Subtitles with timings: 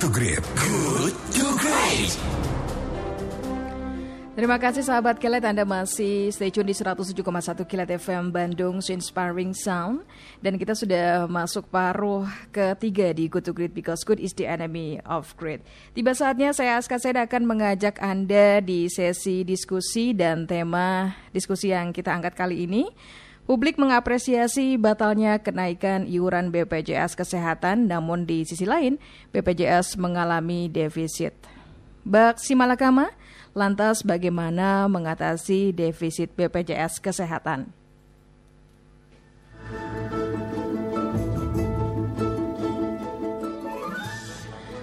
[0.00, 0.40] to Great.
[0.56, 2.16] Good to Great.
[4.32, 7.20] Terima kasih sahabat Kilat Anda masih stay tune di 107,1
[7.68, 10.00] Kilat FM Bandung Inspiring Sound
[10.40, 15.04] dan kita sudah masuk paruh ketiga di Good to Great because good is the enemy
[15.04, 15.60] of great.
[15.92, 21.92] Tiba saatnya saya Aska Seda akan mengajak Anda di sesi diskusi dan tema diskusi yang
[21.92, 22.88] kita angkat kali ini
[23.48, 29.00] Publik mengapresiasi batalnya kenaikan iuran BPJS Kesehatan, namun di sisi lain
[29.34, 31.34] BPJS mengalami defisit.
[32.06, 33.10] Bak Simalakama,
[33.52, 37.79] lantas bagaimana mengatasi defisit BPJS Kesehatan?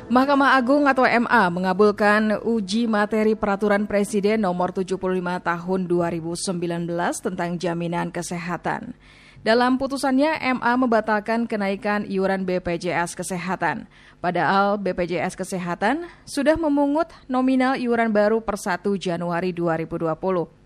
[0.07, 4.95] Mahkamah Agung atau MA mengabulkan uji materi peraturan Presiden nomor 75
[5.43, 8.95] tahun 2019 tentang jaminan kesehatan.
[9.43, 13.91] Dalam putusannya, MA membatalkan kenaikan iuran BPJS Kesehatan.
[14.23, 20.56] Padahal BPJS Kesehatan sudah memungut nominal iuran baru per 1 Januari 2020.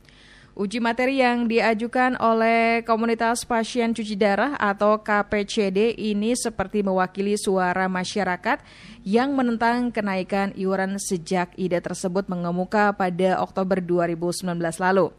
[0.51, 7.87] Uji materi yang diajukan oleh komunitas pasien cuci darah atau KPCD ini seperti mewakili suara
[7.87, 8.59] masyarakat
[9.07, 15.15] yang menentang kenaikan iuran sejak ide tersebut mengemuka pada Oktober 2019 lalu.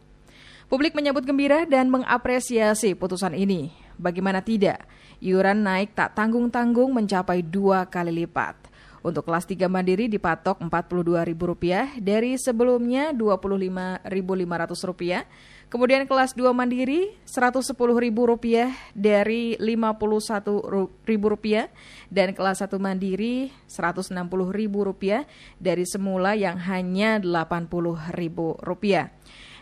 [0.69, 3.73] Publik menyambut gembira dan mengapresiasi putusan ini.
[3.97, 4.85] Bagaimana tidak,
[5.17, 8.69] iuran naik tak tanggung-tanggung mencapai dua kali lipat.
[9.03, 15.27] Untuk kelas 3 mandiri dipatok Rp42.000 dari sebelumnya Rp25.500.
[15.67, 21.67] Kemudian kelas 2 mandiri Rp110.000 dari Rp51.000
[22.07, 25.27] dan kelas 1 mandiri Rp160.000
[25.59, 28.39] dari semula yang hanya Rp80.000.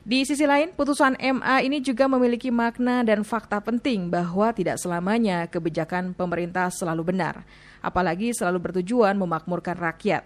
[0.02, 5.45] Di sisi lain, putusan MA ini juga memiliki makna dan fakta penting bahwa tidak selamanya
[5.45, 7.45] kebijakan pemerintah selalu benar,
[7.85, 10.25] apalagi selalu bertujuan memakmurkan rakyat.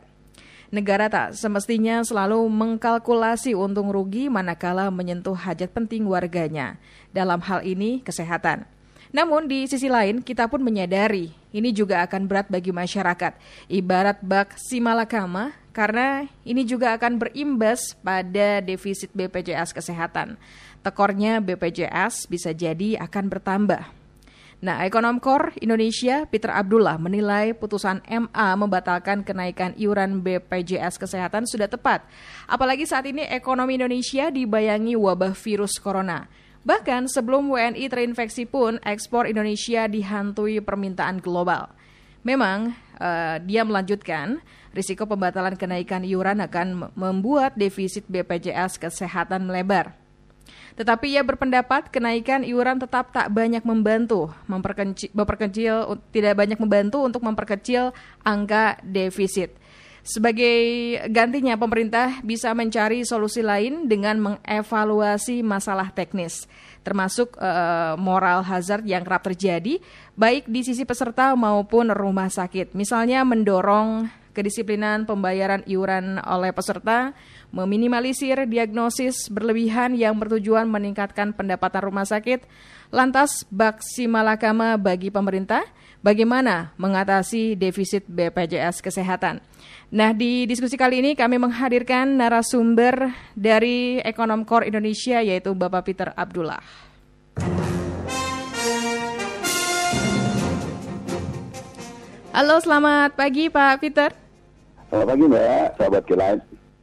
[0.72, 6.80] Negara tak semestinya selalu mengkalkulasi untung rugi manakala menyentuh hajat penting warganya.
[7.12, 8.75] Dalam hal ini, kesehatan.
[9.16, 13.32] Namun di sisi lain kita pun menyadari ini juga akan berat bagi masyarakat.
[13.72, 20.36] Ibarat bak simalakama karena ini juga akan berimbas pada defisit BPJS Kesehatan.
[20.84, 23.88] Tekornya BPJS bisa jadi akan bertambah.
[24.60, 31.72] Nah, Ekonom Kor Indonesia Peter Abdullah menilai putusan MA membatalkan kenaikan iuran BPJS Kesehatan sudah
[31.72, 32.04] tepat.
[32.52, 36.28] Apalagi saat ini ekonomi Indonesia dibayangi wabah virus corona.
[36.66, 41.70] Bahkan sebelum WNI terinfeksi pun, ekspor Indonesia dihantui permintaan global.
[42.26, 44.42] Memang, uh, dia melanjutkan,
[44.74, 49.94] risiko pembatalan kenaikan iuran akan membuat defisit BPJS Kesehatan melebar.
[50.76, 57.22] Tetapi ia berpendapat kenaikan iuran tetap tak banyak membantu, memperkecil, memperkecil tidak banyak membantu untuk
[57.24, 57.94] memperkecil
[58.26, 59.56] angka defisit.
[60.06, 60.58] Sebagai
[61.10, 66.46] gantinya, pemerintah bisa mencari solusi lain dengan mengevaluasi masalah teknis,
[66.86, 69.82] termasuk uh, moral hazard yang kerap terjadi,
[70.14, 72.78] baik di sisi peserta maupun rumah sakit.
[72.78, 74.06] Misalnya, mendorong
[74.38, 77.18] kedisiplinan pembayaran iuran oleh peserta,
[77.50, 82.46] meminimalisir diagnosis berlebihan yang bertujuan meningkatkan pendapatan rumah sakit.
[82.94, 85.66] Lantas, baksi malakama bagi pemerintah,
[86.02, 89.40] bagaimana mengatasi defisit BPJS Kesehatan?
[89.94, 96.10] Nah, di diskusi kali ini kami menghadirkan narasumber dari Ekonom Core Indonesia yaitu Bapak Peter
[96.18, 96.66] Abdullah.
[102.36, 104.10] Halo, selamat pagi Pak Peter.
[104.92, 106.38] Selamat pagi Mbak, sahabat kilat.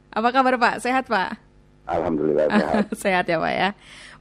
[0.09, 0.75] Apa kabar Pak?
[0.81, 1.42] Sehat Pak?
[1.83, 2.83] Alhamdulillah sehat.
[2.95, 3.69] sehat ya Pak ya.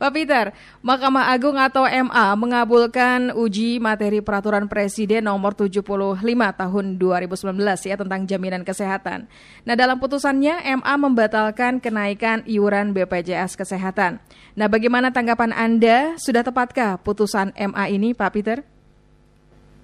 [0.02, 0.50] Pak Peter,
[0.82, 6.18] Mahkamah Agung atau MA mengabulkan uji materi peraturan Presiden nomor 75
[6.58, 7.54] tahun 2019
[7.86, 9.30] ya tentang jaminan kesehatan.
[9.62, 14.18] Nah, dalam putusannya MA membatalkan kenaikan iuran BPJS Kesehatan.
[14.58, 16.18] Nah, bagaimana tanggapan Anda?
[16.18, 18.66] Sudah tepatkah putusan MA ini, Pak Peter?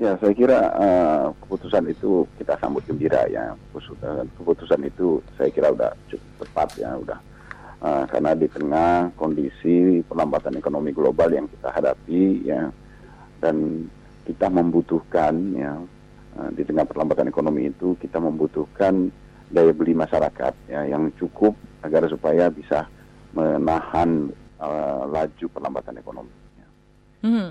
[0.02, 3.54] Ya, saya kira uh, keputusan itu kita sambut gembira ya.
[4.34, 7.18] Keputusan itu saya kira sudah cukup tepat ya, udah
[7.82, 12.70] uh, karena di tengah kondisi perlambatan ekonomi global yang kita hadapi ya
[13.38, 13.86] dan
[14.26, 15.72] kita membutuhkan ya
[16.38, 19.10] uh, di tengah perlambatan ekonomi itu kita membutuhkan
[19.48, 22.84] daya beli masyarakat ya yang cukup agar supaya bisa
[23.32, 24.28] menahan
[24.60, 26.32] uh, laju perlambatan ekonomi.
[26.58, 26.68] Ya.
[27.24, 27.48] Hmm.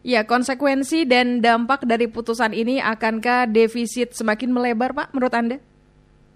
[0.00, 5.60] Ya, konsekuensi dan dampak dari putusan ini akankah defisit semakin melebar, Pak, menurut Anda?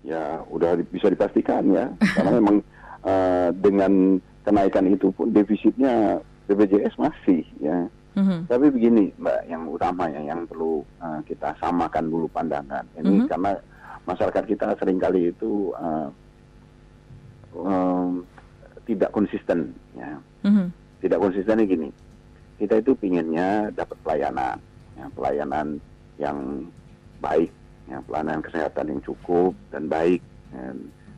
[0.05, 2.61] Ya, udah bisa dipastikan ya, karena memang
[3.05, 6.21] uh, dengan kenaikan itu pun defisitnya
[6.51, 7.89] BPJS masih ya.
[8.15, 8.47] Mm-hmm.
[8.47, 12.87] Tapi begini Mbak, yang utama ya yang perlu uh, kita samakan dulu pandangan.
[12.95, 13.31] Ini mm-hmm.
[13.31, 13.59] karena
[14.05, 16.09] masyarakat kita sering kali itu uh,
[17.57, 18.23] um,
[18.85, 20.69] tidak konsisten ya Mhm.
[21.01, 21.89] tidak konsistennya gini
[22.61, 24.61] kita itu pinginnya dapat pelayanan
[24.95, 25.67] ya, pelayanan
[26.21, 26.39] yang
[27.19, 27.51] baik
[27.91, 30.21] ya, pelayanan kesehatan yang cukup dan baik
[30.53, 30.65] ya,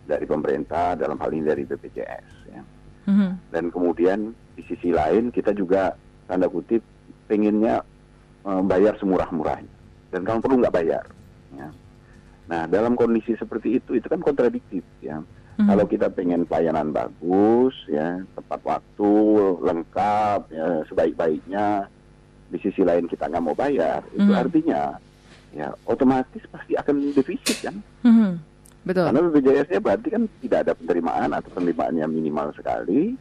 [0.07, 2.63] dari pemerintah dalam hal ini dari BPJS ya.
[3.07, 3.31] Mhm.
[3.51, 4.19] dan kemudian
[4.55, 5.95] di sisi lain kita juga
[6.27, 6.83] tanda kutip
[7.27, 7.83] pengennya
[8.43, 9.75] eh, bayar semurah-murahnya
[10.15, 11.05] dan kalau perlu nggak bayar
[11.53, 11.69] ya.
[12.47, 15.19] nah dalam kondisi seperti itu itu kan kontradiktif ya
[15.57, 15.73] Mhm.
[15.73, 19.13] kalau kita pengen pelayanan bagus, ya tepat waktu,
[19.65, 21.89] lengkap, ya, sebaik-baiknya,
[22.53, 24.37] di sisi lain kita nggak mau bayar, itu Mhm.
[24.37, 25.01] artinya
[25.57, 27.81] ya otomatis pasti akan defisit kan?
[28.05, 28.37] Mhm.
[28.87, 29.11] Betul.
[29.11, 33.19] Karena BPJS-nya berarti kan tidak ada penerimaan atau penerimaannya minimal sekali,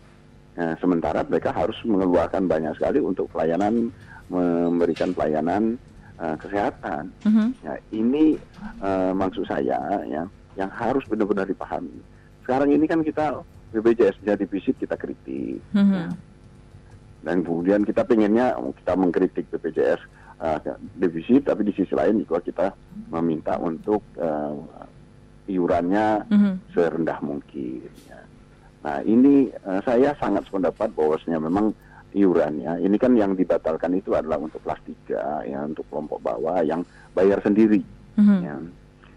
[0.53, 3.89] ya, sementara mereka harus mengeluarkan banyak sekali untuk pelayanan
[4.29, 5.81] memberikan pelayanan
[6.21, 7.09] eh, kesehatan.
[7.25, 7.47] Mhm.
[7.65, 8.37] Ya, ini
[8.79, 10.23] eh, maksud saya ya
[10.55, 11.97] yang harus benar-benar dipahami.
[12.45, 13.41] Sekarang ini kan kita
[13.73, 16.13] BPJS-nya defisit kita kritik Mhm.
[17.25, 19.99] dan kemudian kita pengennya kita mengkritik BPJS
[20.45, 20.59] eh,
[20.95, 22.71] defisit tapi di sisi lain juga kita
[23.11, 24.53] meminta untuk eh,
[25.45, 26.53] iurannya Mhm.
[26.73, 27.85] serendah mungkin.
[28.05, 28.19] Ya.
[28.85, 31.73] Nah ini eh, saya sangat sependapat bahwasanya memang
[32.15, 36.81] iurannya ini kan yang dibatalkan itu adalah untuk kelas 3 ya untuk kelompok bawah yang
[37.11, 37.81] bayar sendiri.
[38.17, 38.39] Mhm.
[38.41, 38.55] Ya.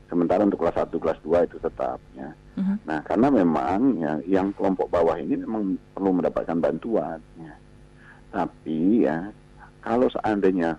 [0.08, 2.32] Sementara untuk kelas 1, kelas 2 itu tetap ya.
[2.56, 2.76] Mhm.
[2.88, 7.52] Nah, karena memang ya yang kelompok bawah ini memang perlu mendapatkan bantuan ya.
[8.28, 9.32] Tapi ya
[9.80, 10.76] kalau seandainya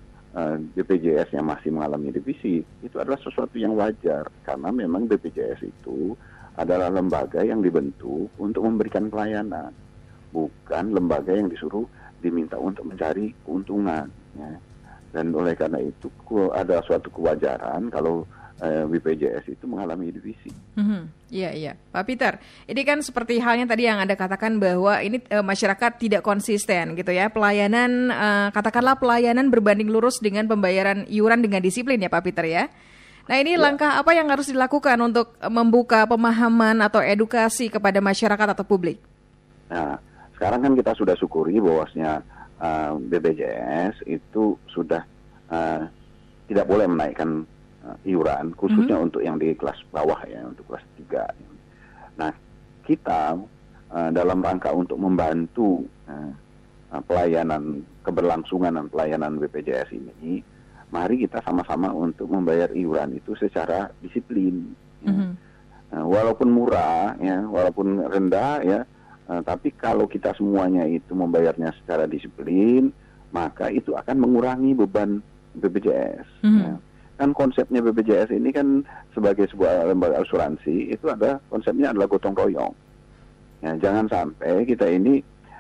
[0.78, 6.14] BPJS-nya masih mengalami defisit, itu adalah sesuatu yang wajar karena memang BPJS itu
[6.54, 9.74] adalah lembaga yang dibentuk untuk memberikan pelayanan,
[10.30, 11.88] bukan lembaga yang disuruh
[12.22, 14.06] diminta untuk mencari keuntungan.
[14.38, 14.54] Ya.
[15.10, 16.10] Dan oleh karena itu
[16.54, 18.30] ada suatu kewajaran kalau
[18.62, 20.54] eh, BPJS itu mengalami defisit.
[20.76, 21.32] Mhm.
[21.32, 21.72] Iya, iya.
[21.94, 26.22] Pak Peter, ini kan seperti halnya tadi yang Anda katakan bahwa ini eh, masyarakat tidak
[26.22, 27.32] konsisten gitu ya.
[27.32, 32.68] Pelayanan, eh, katakanlah pelayanan berbanding lurus dengan pembayaran iuran dengan disiplin ya Pak Peter ya.
[33.30, 38.48] Nah ini langkah apa yang harus dilakukan untuk eh, membuka pemahaman atau edukasi kepada masyarakat
[38.58, 38.98] atau publik?
[39.70, 40.02] Nah,
[40.34, 42.26] sekarang kan kita sudah syukuri bahwasanya
[42.60, 45.04] uh, BPJS itu sudah
[45.50, 45.88] uh,
[46.46, 47.44] tidak boleh menaikkan
[47.86, 52.20] uh, iuran, khususnya untuk yang di kelas bawah ya, untuk kelas 3.
[52.20, 52.32] Nah,
[52.84, 53.38] kita
[53.94, 56.32] uh, dalam rangka untuk membantu uh,
[56.94, 60.42] uh, pelayanan keberlangsungan dan pelayanan BPJS ini,
[60.90, 64.74] mari kita sama-sama untuk membayar iuran itu secara disiplin.
[65.06, 65.14] ya.
[65.14, 65.30] Mhm.
[65.90, 68.80] Nah, walaupun murah ya, walaupun rendah ya,
[69.30, 72.90] eh, tapi kalau kita semuanya itu membayarnya secara disiplin,
[73.30, 75.22] maka itu akan mengurangi beban
[75.54, 76.26] BPJS.
[76.42, 76.60] Mhm.
[76.60, 76.74] ya.
[77.20, 78.82] Kan konsepnya BPJS ini kan
[79.12, 82.72] sebagai sebuah lembaga asuransi itu ada konsepnya adalah gotong royong.
[83.60, 85.20] Ya, jangan sampai kita ini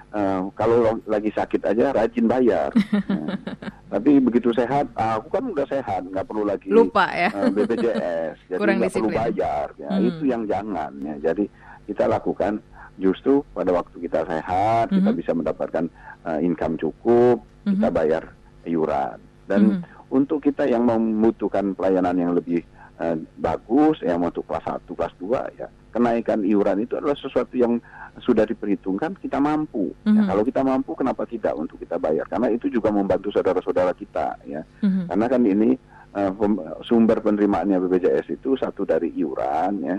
[0.10, 2.71] eh, kalau lagi sakit aja rajin bayar.
[3.10, 3.98] Ya.
[3.98, 7.33] Tapi begitu sehat, ah, aku kan udah sehat, nggak perlu lagi Lupa ya.
[7.33, 9.68] eh, BPJS, jadi nggak perlu bayar.
[9.81, 10.06] Ya, Hmm.
[10.06, 10.94] Itu yang jangan.
[11.01, 11.33] Ya.
[11.33, 11.50] Jadi
[11.89, 12.62] kita lakukan
[12.99, 15.17] justru pada waktu kita sehat, kita Mhm.
[15.17, 15.87] bisa mendapatkan
[16.19, 17.95] eh, income cukup, kita Mhm.
[17.95, 18.23] bayar
[18.67, 19.17] iuran.
[19.47, 20.11] Dan Mhm.
[20.11, 22.59] untuk kita yang membutuhkan pelayanan yang lebih
[22.99, 27.79] eh, bagus, yang untuk kelas 1, kelas 2, ya kenaikan iuran itu adalah sesuatu yang
[28.19, 29.95] sudah diperhitungkan kita mampu.
[30.03, 30.27] Ya, Mhm.
[30.27, 32.27] kalau kita mampu, kenapa tidak untuk kita bayar?
[32.27, 34.61] Karena itu juga membantu saudara-saudara kita, ya.
[34.83, 35.07] Mhm.
[35.07, 35.69] Karena kan ini
[36.11, 39.97] pem- sumber penerimaannya BPJS itu satu dari iuran ya,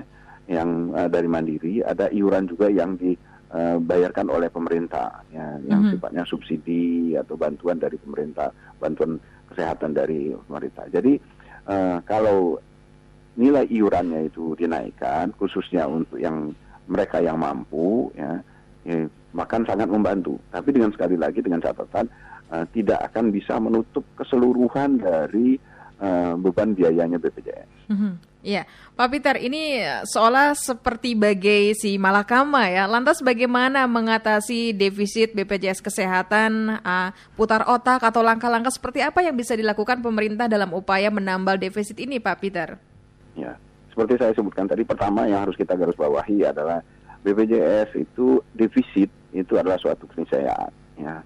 [0.51, 5.91] yang eh, dari mandiri, ada iuran juga yang dibayarkan oleh pemerintah, ya, yang Mhm.
[5.95, 8.51] sifatnya subsidi atau bantuan dari pemerintah,
[8.83, 10.91] bantuan kesehatan dari pemerintah.
[10.91, 11.15] Jadi
[11.71, 12.59] eh, kalau
[13.39, 16.51] nilai iurannya itu dinaikkan, khususnya untuk yang
[16.91, 18.43] mereka yang mampu, ya,
[18.83, 20.35] ya makan sangat membantu.
[20.51, 22.11] Tapi dengan sekali lagi dengan catatan
[22.51, 25.55] eh, tidak akan bisa menutup keseluruhan dari
[26.01, 27.95] eh, beban biayanya BPJS.
[27.95, 28.13] Mhm.
[28.41, 28.65] Iya,
[28.97, 32.89] Pak Peter, ini seolah seperti bagai si malakama ya.
[32.89, 39.53] Lantas bagaimana mengatasi defisit BPJS Kesehatan, ah, putar otak atau langkah-langkah seperti apa yang bisa
[39.53, 42.81] dilakukan pemerintah dalam upaya menambal defisit ini, Pak Peter?
[43.37, 43.61] Ya,
[43.93, 46.81] seperti saya sebutkan tadi, pertama yang harus kita garis bawahi adalah
[47.21, 50.73] BPJS itu defisit itu adalah suatu keniscayaan.
[50.97, 51.21] Ya,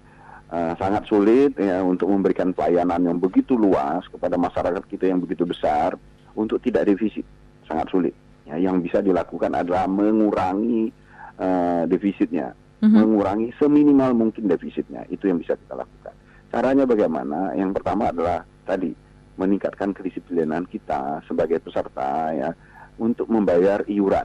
[0.45, 5.41] Eh, sangat sulit ya untuk memberikan pelayanan yang begitu luas kepada masyarakat kita yang begitu
[5.41, 5.97] besar
[6.35, 7.25] untuk tidak defisit
[7.65, 8.15] sangat sulit.
[8.45, 10.93] Ya, yang bisa dilakukan adalah mengurangi
[11.35, 12.95] eh, defisitnya, Mhm.
[12.95, 15.03] mengurangi seminimal mungkin defisitnya.
[15.11, 16.15] Itu yang bisa kita lakukan.
[16.47, 17.51] Caranya bagaimana?
[17.59, 18.95] Yang pertama adalah tadi
[19.35, 22.55] meningkatkan kedisiplinan kita sebagai peserta ya
[22.95, 24.23] untuk membayar iuran.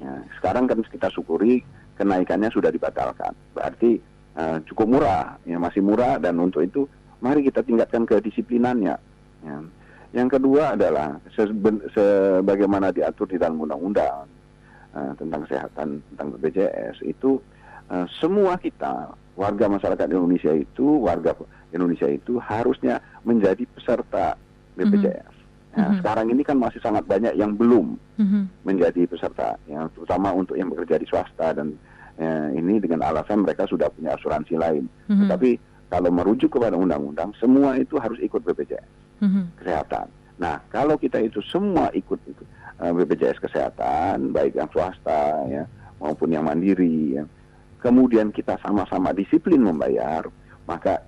[0.00, 1.60] Ya, sekarang kan kita syukuri
[2.00, 3.36] kenaikannya sudah dibatalkan.
[3.52, 4.00] Berarti
[4.40, 6.88] uh, cukup murah, ya masih murah dan untuk itu
[7.20, 8.96] mari kita tingkatkan kedisiplinannya.
[9.44, 9.56] Ya.
[10.10, 11.22] Yang kedua adalah
[11.94, 14.26] sebagaimana diatur di dalam undang-undang
[14.90, 17.38] uh, tentang kesehatan tentang BPJS itu
[17.94, 21.38] uh, semua kita warga masyarakat Indonesia itu warga
[21.70, 24.34] Indonesia itu harusnya menjadi peserta
[24.74, 25.30] BPJS.
[25.30, 25.38] Mm -hmm.
[25.70, 25.98] Nah, mm-hmm.
[26.02, 28.66] Sekarang ini kan masih sangat banyak yang belum mm-hmm.
[28.66, 31.78] menjadi peserta, ya, terutama untuk yang bekerja di swasta dan
[32.18, 34.90] ya, ini dengan alasan mereka sudah punya asuransi lain.
[35.06, 35.30] Mm-hmm.
[35.30, 35.50] Tetapi
[35.94, 39.44] kalau merujuk kepada undang-undang, semua itu harus ikut BPJS mm-hmm.
[39.62, 40.06] kesehatan.
[40.40, 42.44] Nah, kalau kita itu semua ikut itu
[42.80, 45.64] uh, BPJS kesehatan, baik yang swasta ya
[46.00, 47.24] maupun yang mandiri, ya,
[47.84, 50.24] kemudian kita sama-sama disiplin membayar,
[50.64, 51.04] maka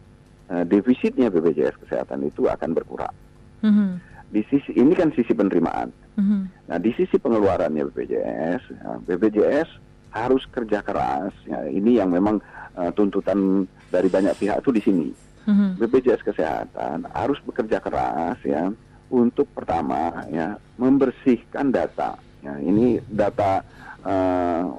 [0.53, 3.17] uh, defisitnya BPJS kesehatan itu akan berkurang.
[3.65, 5.93] Mm-hmm di sisi ini kan sisi penerimaan.
[6.17, 6.43] Mm-hmm.
[6.73, 9.69] Nah di sisi pengeluarannya BPJS, ya, BPJS
[10.17, 11.37] harus kerja keras.
[11.45, 12.41] Ya, ini yang memang
[12.75, 15.09] uh, tuntutan dari banyak pihak itu di sini.
[15.43, 15.71] Mm-hmm.
[15.83, 18.71] BPJS kesehatan harus bekerja keras ya
[19.11, 22.17] untuk pertama ya membersihkan data.
[22.43, 23.63] Ya, ini data
[24.07, 24.79] uh,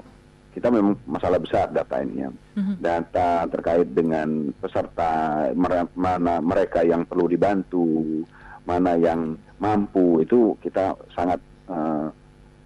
[0.53, 2.29] kita memang masalah besar data ini ya.
[2.31, 2.75] Mm-hmm.
[2.79, 5.11] Data terkait dengan peserta
[5.53, 8.23] mana mereka yang perlu dibantu
[8.63, 12.07] mana yang mampu itu kita sangat uh,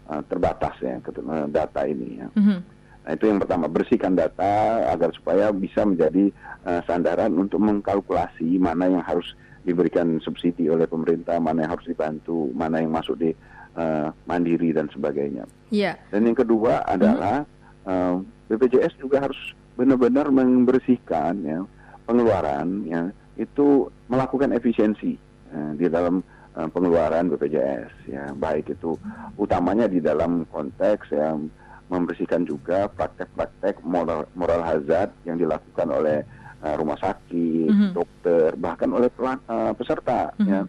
[0.05, 1.01] uh, terbatas ya
[1.49, 2.27] data ini ya.
[2.37, 2.76] Mm-hmm.
[3.07, 6.27] Nah itu yang pertama bersihkan data agar supaya bisa menjadi
[6.67, 9.31] uh, sandaran untuk mengkalkulasi mana yang harus
[9.63, 13.31] diberikan subsidi oleh pemerintah, mana yang harus dibantu, mana yang masuk di
[13.79, 15.47] uh, mandiri dan sebagainya.
[15.71, 15.95] Yeah.
[16.11, 17.47] Dan yang kedua adalah
[17.87, 18.19] mm-hmm.
[18.19, 19.39] uh, BPJS juga harus
[19.79, 21.63] benar-benar membersihkan ya
[22.03, 23.07] pengeluaran ya
[23.39, 25.15] itu melakukan efisiensi
[25.47, 26.19] Eh, di dalam
[26.59, 28.99] uh, pengeluaran BPJS ya baik itu
[29.39, 31.47] utamanya di dalam konteks yang
[31.87, 36.23] membersihkan juga praktek-praktek moral, moral hazard yang dilakukan oleh
[36.63, 37.91] uh, rumah sakit, mm -hmm.
[37.95, 40.35] dokter, bahkan oleh pelan, uh, peserta.
[40.35, 40.51] Mm -hmm.
[40.51, 40.61] Ya,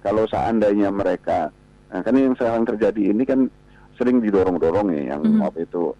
[0.00, 1.52] kalau seandainya mereka,
[1.92, 3.52] uh, kan yang sekarang terjadi ini kan
[4.00, 5.60] sering didorong-dorong ya, yang mm -hmm.
[5.60, 5.92] itu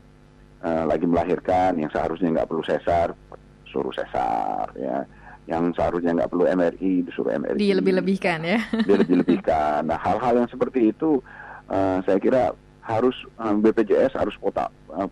[0.64, 3.12] uh, lagi melahirkan, yang seharusnya nggak perlu sesar,
[3.69, 5.05] suruh sesar, ya
[5.43, 7.59] yang seharusnya nggak perlu MRI disuruh MRI.
[7.59, 8.59] Dia lebih-lebihkan ya.
[8.87, 9.91] Dia lebih-lebihkan.
[9.91, 11.19] Nah hal-hal yang seperti itu
[11.67, 15.09] uh, saya kira harus um, eh, BPJS harus kota uh,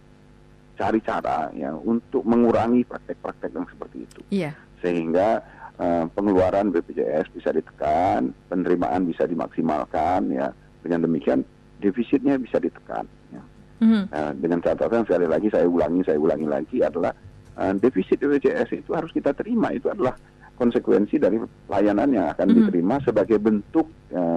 [0.74, 4.20] cari cara ya untuk mengurangi praktek-praktek yang seperti itu.
[4.32, 4.52] Iya.
[4.80, 5.44] Sehingga
[5.76, 10.50] uh, pengeluaran BPJS bisa ditekan, penerimaan bisa dimaksimalkan ya.
[10.80, 11.44] Dengan demikian
[11.78, 13.04] defisitnya bisa ditekan.
[13.28, 13.42] Ya.
[13.84, 14.04] Mm-hmm.
[14.08, 17.12] Uh, dengan catatan sekali lagi saya ulangi saya ulangi lagi adalah
[17.60, 20.16] uh, defisit BPJS itu harus kita terima itu adalah
[20.56, 22.58] konsekuensi dari pelayanan yang akan mm -hmm.
[22.68, 24.36] diterima sebagai bentuk uh,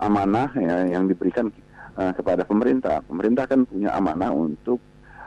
[0.00, 1.48] amanah ya, yang diberikan
[1.96, 3.00] uh, kepada pemerintah.
[3.04, 4.78] Pemerintah kan punya amanah untuk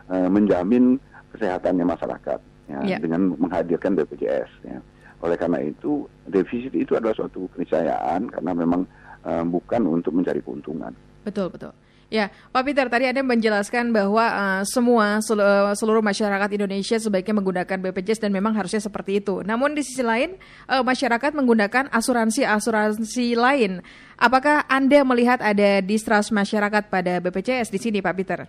[0.09, 0.97] uh, menjamin
[1.35, 2.39] kesehatannya masyarakat
[2.71, 2.99] ya, yeah.
[2.99, 4.51] dengan menghadirkan BPJS.
[4.65, 4.79] Ya.
[5.23, 8.87] Oleh karena itu defisit itu adalah suatu keniscayaan karena memang
[9.25, 10.93] uh, bukan untuk mencari keuntungan.
[11.25, 11.73] Betul betul.
[12.13, 17.41] Ya, Pak Peter, tadi Anda menjelaskan bahwa uh, semua sel uh, seluruh masyarakat Indonesia sebaiknya
[17.41, 19.41] menggunakan BPJS dan memang harusnya seperti itu.
[19.41, 20.37] Namun di sisi lain,
[20.69, 23.81] uh, masyarakat menggunakan asuransi-asuransi lain.
[24.21, 28.39] Apakah Anda melihat ada distrust masyarakat pada BPJS di sini, Pak Peter?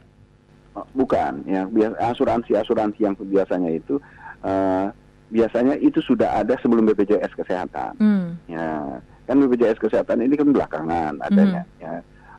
[0.77, 1.65] Oh, bukan, ya
[2.13, 3.97] asuransi-asuransi yang biasanya itu
[4.45, 4.93] uh,
[5.33, 7.97] biasanya itu sudah ada sebelum BPJS kesehatan.
[7.97, 8.37] Hmm.
[8.53, 11.81] Ya, kan BPJS kesehatan ini kan belakangan adanya, hmm.
[11.81, 11.93] ya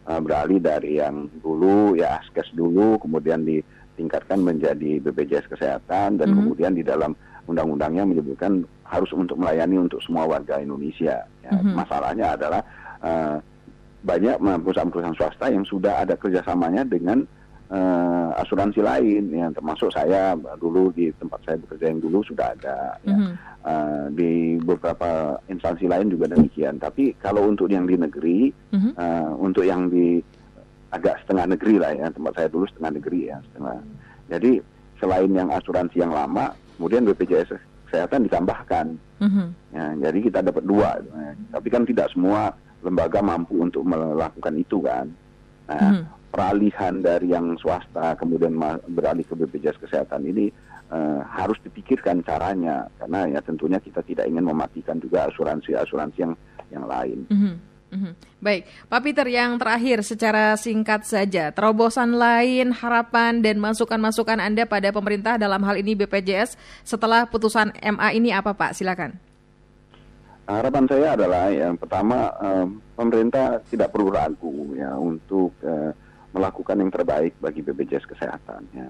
[0.07, 6.33] uh, beralih dari yang dulu ya askes dulu kemudian ditingkatkan menjadi BPJS kesehatan dan mm
[6.33, 6.37] -hmm.
[6.43, 7.13] kemudian di dalam
[7.47, 11.23] undang-undangnya menyebutkan harus untuk melayani untuk semua warga Indonesia.
[11.43, 11.73] Ya, mm -hmm.
[11.75, 12.61] Masalahnya adalah
[13.03, 13.37] uh,
[14.03, 17.27] banyak perusahaan-perusahaan swasta yang sudah ada kerjasamanya dengan
[17.71, 22.95] uh, asuransi lain yang termasuk saya dulu di tempat saya bekerja yang dulu sudah ada
[23.03, 23.31] mm -hmm.
[23.31, 23.31] ya.
[23.67, 28.91] uh, di beberapa instansi lain juga demikian tapi kalau untuk yang di negeri mm -hmm.
[28.95, 30.19] uh, untuk yang di
[30.95, 33.77] agak setengah negeri lah ya tempat saya dulu setengah negeri ya setengah
[34.31, 34.51] jadi
[34.97, 37.51] selain yang asuransi yang lama kemudian BPJS
[37.87, 39.47] kesehatan ditambahkan mm -hmm.
[39.75, 41.31] ya, jadi kita dapat dua ya.
[41.51, 42.55] tapi kan tidak semua
[42.85, 45.11] lembaga mampu untuk melakukan itu kan
[45.67, 48.53] nah mm -hmm peralihan dari yang swasta kemudian
[48.93, 50.53] beralih ke BPJS kesehatan ini
[50.93, 56.33] uh, harus dipikirkan caranya karena ya tentunya kita tidak ingin mematikan juga asuransi-asuransi yang
[56.69, 57.25] yang lain.
[57.31, 57.53] Mm -hmm.
[57.87, 58.13] Mm -hmm.
[58.43, 64.91] Baik, Pak Peter, yang terakhir secara singkat saja, terobosan lain, harapan dan masukan-masukan Anda pada
[64.91, 68.75] pemerintah dalam hal ini BPJS setelah putusan MA ini apa Pak?
[68.77, 69.26] Silakan.
[70.47, 75.91] Harapan saya adalah yang pertama, um, pemerintah tidak perlu ragu ya untuk uh,
[76.31, 78.63] melakukan yang terbaik bagi BPJS Kesehatan.
[78.71, 78.87] Ya.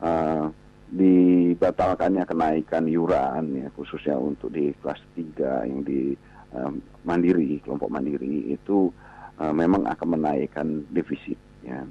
[0.00, 0.48] Uh,
[0.86, 6.14] dibatalkannya kenaikan iuran ya khususnya untuk di kelas 3 yang di
[6.54, 8.94] um, mandiri kelompok mandiri itu
[9.42, 11.82] uh, memang akan menaikkan defisit ya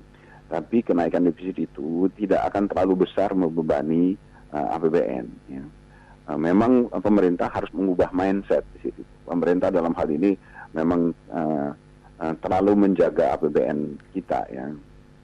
[0.48, 4.16] tapi kenaikan defisit itu tidak akan terlalu besar membebani
[4.56, 5.64] uh, APBN ya
[6.28, 10.38] uh, memang uh, pemerintah harus mengubah mindset di situ pemerintah dalam hal ini
[10.76, 11.70] memang uh,
[12.22, 14.70] uh, terlalu menjaga APBN kita ya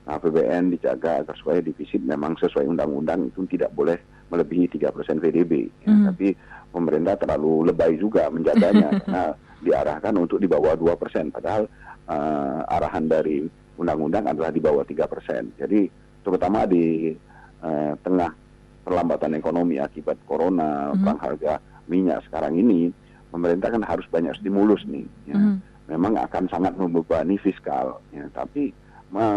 [0.10, 4.02] APBN dijaga agar supaya defisit memang sesuai undang-undang itu tidak boleh
[4.34, 5.70] melebihi 3% PDB.
[5.86, 5.94] Ya.
[5.94, 6.06] Mm.
[6.10, 6.28] Tapi
[6.74, 9.24] pemerintah terlalu lebay juga menjaganya karena
[9.66, 11.30] diarahkan untuk di bawah 2%.
[11.30, 11.70] Padahal
[12.10, 13.46] uh, arahan dari
[13.78, 15.62] undang-undang adalah di bawah 3%.
[15.62, 15.86] Jadi
[16.26, 17.14] terutama di
[17.62, 18.34] uh, tengah
[18.82, 21.02] perlambatan ekonomi akibat corona, mm.
[21.02, 21.54] perang harga
[21.88, 22.90] minyak sekarang ini,
[23.30, 25.06] pemerintah kan harus banyak stimulus nih.
[25.30, 25.38] Ya.
[25.38, 25.58] Mm.
[25.92, 28.00] Memang akan sangat membebani fiskal.
[28.16, 28.26] Ya.
[28.32, 28.72] Tapi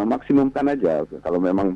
[0.07, 1.75] maksimumkan aja kalau memang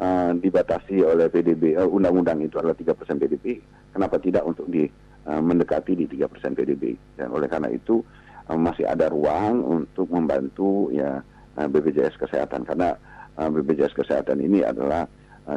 [0.00, 3.60] uh, dibatasi oleh PDB uh, undang-undang itu adalah 3% PDB
[3.92, 4.86] kenapa tidak untuk di
[5.28, 8.00] uh, mendekati di 3% PDB dan oleh karena itu
[8.48, 11.20] uh, masih ada ruang untuk membantu ya
[11.58, 12.94] uh, BPJS kesehatan karena
[13.36, 15.04] uh, BPJS kesehatan ini adalah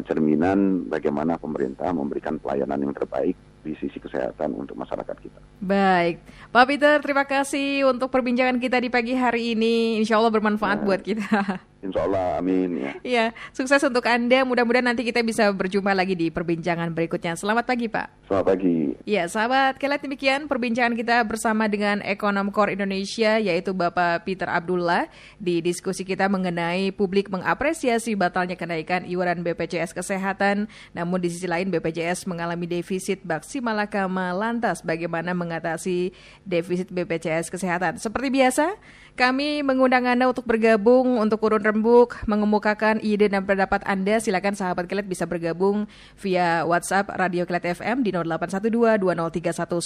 [0.08, 5.40] cerminan bagaimana pemerintah memberikan pelayanan yang terbaik di sisi kesehatan untuk masyarakat kita.
[5.60, 10.00] Baik, Pak Peter, terima kasih untuk perbincangan kita di pagi hari ini.
[10.00, 10.86] Insya Allah bermanfaat ya.
[10.88, 11.71] buat kita.
[11.82, 12.92] Insya Allah, amin ya.
[13.02, 13.26] Iya,
[13.58, 14.46] sukses untuk Anda.
[14.46, 17.34] Mudah-mudahan nanti kita bisa berjumpa lagi di perbincangan berikutnya.
[17.34, 18.30] Selamat pagi, Pak.
[18.30, 18.94] Selamat pagi.
[19.10, 25.10] Ya, sahabat, kalian demikian perbincangan kita bersama dengan Ekonom Core Indonesia, yaitu Bapak Peter Abdullah.
[25.42, 31.74] Di diskusi kita mengenai publik mengapresiasi batalnya kenaikan iuran BPJS Kesehatan, namun di sisi lain
[31.74, 34.30] BPJS mengalami defisit baksi malakama.
[34.38, 36.14] Lantas, bagaimana mengatasi
[36.46, 37.98] defisit BPJS Kesehatan?
[37.98, 38.78] Seperti biasa,
[39.16, 44.20] kami mengundang Anda untuk bergabung untuk urun rembuk, mengemukakan ide dan pendapat Anda.
[44.20, 45.86] Silakan sahabat Kilet bisa bergabung
[46.20, 49.80] via WhatsApp Radio Kilet FM di 0812 2031